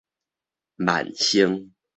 [0.77, 1.73] 萬盛